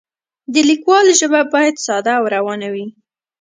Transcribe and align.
د 0.53 0.55
لیکوال 0.69 1.05
ژبه 1.19 1.41
باید 1.53 1.75
ساده 1.85 2.11
او 2.19 2.23
روانه 2.35 2.67
وي. 2.73 2.85